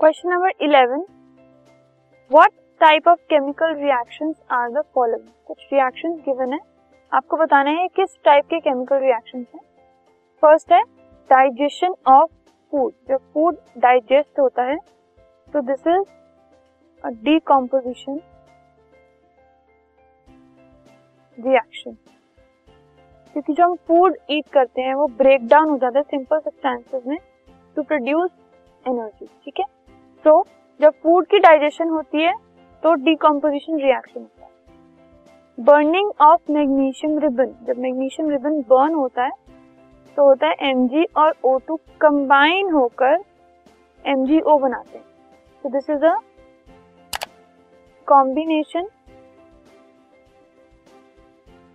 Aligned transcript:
Question 0.00 0.28
number 0.28 0.50
eleven 0.64 1.02
what 2.30 2.50
type 2.80 3.08
of 3.08 3.18
chemical 3.30 3.74
reactions 3.76 4.34
are 4.50 4.68
the 4.72 4.82
following 4.94 5.26
कुछ 5.46 5.66
reactions 5.72 6.20
given 6.26 6.52
है। 6.52 6.58
आपको 7.12 7.36
बताना 7.36 7.70
है 7.70 7.86
किस 7.96 8.16
टाइप 8.24 8.44
के 8.50 8.60
केमिकल 8.60 9.00
रिएक्शंस 9.02 9.46
हैं। 9.54 9.60
फ़र्स्ट 10.42 10.72
है 10.72 10.80
डाइजेशन 11.30 11.94
ऑफ़ 12.08 12.30
फ़ूड 12.72 12.92
जब 13.08 13.18
फ़ूड 13.34 13.56
डाइजेस्ट 13.78 14.40
होता 14.40 14.62
है 14.70 14.76
तो 15.48 15.60
this 15.62 15.86
is 15.86 16.04
a 17.04 17.10
decomposition 17.24 18.20
reaction 21.38 21.96
क्योंकि 23.36 23.52
जो 23.52 23.64
हम 23.64 23.74
फ़ूड 23.88 24.16
ईट 24.30 24.48
करते 24.52 24.82
हैं, 24.82 24.94
वो 24.94 25.06
ब्रेक 25.18 25.46
डाउन 25.48 25.68
हो 25.70 25.76
जाता 25.78 25.98
है 25.98 26.02
सिंपल 26.04 26.38
सब्सटेंसेस 26.38 27.02
में 27.06 27.18
टू 27.76 27.82
प्रोड्यूस 27.82 28.30
एनर्जी 28.86 29.26
ठीक 29.44 29.60
है? 29.60 29.64
तो 30.24 30.42
जब 30.80 30.92
फ़ूड 31.02 31.26
की 31.26 31.38
डाइजेशन 31.38 31.88
होती 31.88 32.22
है 32.22 32.32
तो 32.82 32.92
डिकम्पोजिशन 33.04 33.80
रिएक्शन 33.80 34.20
होता 34.20 34.44
है। 34.44 34.50
बर्निंग 35.58 36.10
ऑफ़ 36.20 36.52
मैग्नीशियम 36.52 37.18
रिबन 37.18 37.54
जब 37.66 37.78
मैग्नीशियम 37.78 38.30
रिबन 38.30 38.60
बर्न 38.70 38.94
होता 38.94 39.24
है 39.24 39.30
तो 40.16 40.24
होता 40.24 40.48
है 40.48 40.70
एम 40.70 40.88
और 41.16 41.34
ओ 41.44 41.56
टू 41.58 41.76
कंबाइन 42.00 42.70
होकर 42.72 43.18
एम 44.04 44.24
बनाते 44.58 44.98
हैं। 44.98 45.04
तो 45.64 45.68
this 45.68 45.90
is 45.90 46.04
a 46.04 46.14
combination 48.08 48.88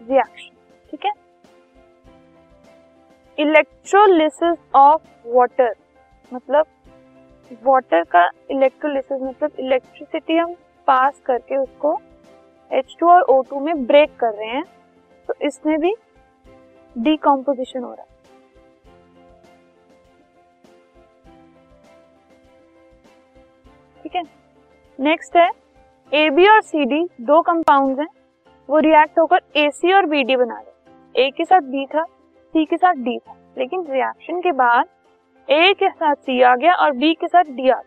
reaction 0.00 0.54
ठीक 0.90 1.04
है? 1.04 1.12
इलेक्ट्रोलिसिस 3.38 4.58
ऑफ़ 4.76 5.02
वाटर 5.26 5.74
मतलब 6.32 6.66
वाटर 7.64 8.02
का 8.04 8.28
इलेक्ट्रोलिसिस 8.50 9.22
मतलब 9.22 9.60
इलेक्ट्रिसिटी 9.60 10.36
हम 10.36 10.54
पास 10.88 11.20
करके 11.26 11.56
उसको 11.56 11.92
H2 12.70 13.02
और 13.04 13.24
O2 13.30 13.60
में 13.62 13.86
ब्रेक 13.86 14.16
कर 14.16 14.34
रहे 14.34 14.48
हैं 14.48 14.64
तो 15.28 15.34
इसमें 15.46 15.78
भी 15.80 15.94
डिकम्पोजिशन 16.96 17.82
हो 17.82 17.92
रहा 17.92 18.02
है। 18.02 18.16
ठीक 24.02 24.14
है? 24.16 24.22
नेक्स्ट 24.98 25.36
है 25.36 25.50
ए 26.12 26.28
बी 26.30 26.48
और 26.48 26.60
सी 26.62 26.84
डी 26.84 27.02
दो 27.22 27.40
कंपाउंड 27.42 28.00
हैं, 28.00 28.08
वो 28.68 28.78
रिएक्ट 28.80 29.18
होकर 29.18 29.40
ए 29.56 29.70
सी 29.70 29.92
और 29.92 30.06
बी 30.06 30.22
डी 30.24 30.36
बना 30.36 30.58
रहे 30.58 31.26
ए 31.26 31.30
के 31.30 31.44
साथ 31.44 31.60
बी 31.70 31.84
था 31.86 32.04
सी 32.04 32.64
के 32.64 32.76
साथ 32.76 32.94
डी 32.94 33.18
था, 33.18 33.36
लेकिन 33.58 33.86
रिएक्शन 33.90 34.40
के 34.40 34.52
बाद 34.54 34.86
ए 35.48 35.72
के 35.74 35.88
साथ 35.90 36.14
सी 36.16 36.40
आ 36.42 36.54
गया 36.56 36.72
और 36.74 36.92
बी 36.92 37.12
के 37.14 37.28
साथ 37.28 37.44
डी 37.46 37.68
आ 37.68 37.74
गया। 37.74 37.82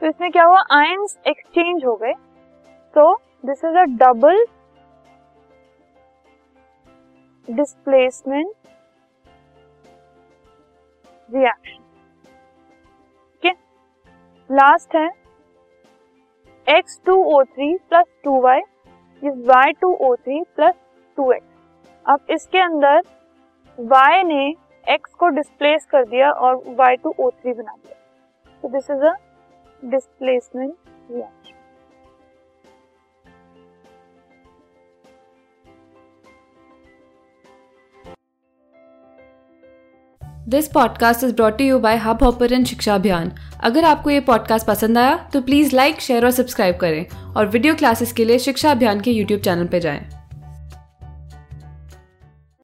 तो 0.00 0.06
इसमें 0.06 0.30
क्या 0.30 0.44
हुआ? 0.44 0.60
आयंस 0.72 1.18
एक्सचेंज 1.26 1.84
हो 1.84 1.94
गए। 1.96 2.12
तो 2.96 3.14
this 3.44 3.64
is 3.64 3.76
a 3.76 3.84
double 3.98 4.44
displacement 7.48 8.52
reaction 11.28 11.82
ठीक 13.42 13.56
लास्ट 14.50 14.94
है। 14.96 15.08
X 16.66 17.00
two 17.06 17.14
O 17.26 17.42
three 17.44 17.74
plus 17.88 18.06
two 18.24 18.40
Y 18.42 18.60
Y 19.22 19.72
two 19.80 19.92
O 20.00 20.14
three 20.16 20.42
plus 20.56 20.74
two 21.18 21.30
X 21.32 21.46
अब 22.06 22.26
इसके 22.30 22.58
अंदर 22.60 23.02
वाई 23.78 24.22
ने 24.24 24.54
x 24.84 25.14
को 25.18 25.28
डिस्प्लेस 25.28 25.86
कर 25.86 26.04
दिया 26.04 26.30
और 26.30 26.62
y 26.80 26.94
टू 27.02 27.14
ओ 27.20 27.30
थ्री 27.30 27.52
बना 27.52 27.72
दिया। 27.72 27.94
तो 28.62 28.68
this 28.68 28.90
is 28.90 29.04
a 29.06 29.14
displacement 29.84 30.74
reaction 31.10 31.56
this 40.48 40.68
podcast 40.68 41.24
is 41.24 41.34
brought 41.34 41.60
you 41.60 41.78
by 41.78 41.96
Hub 41.96 42.22
Hopper 42.22 42.64
शिक्षा 42.64 42.94
अभियान 42.94 43.32
अगर 43.64 43.84
आपको 43.84 44.10
ये 44.10 44.20
पॉडकास्ट 44.20 44.66
पसंद 44.66 44.98
आया 44.98 45.16
तो 45.32 45.40
प्लीज़ 45.40 45.76
लाइक 45.76 46.00
शेयर 46.00 46.24
और 46.24 46.30
सब्सक्राइब 46.30 46.76
करें 46.76 47.34
और 47.34 47.46
वीडियो 47.46 47.74
क्लासेस 47.74 48.12
के 48.12 48.24
लिए 48.24 48.38
शिक्षा 48.38 48.70
अभियान 48.70 49.00
के 49.00 49.10
यूट्यूब 49.10 49.40
चैनल 49.40 49.66
पर 49.66 49.78
जाएँ। 49.78 50.17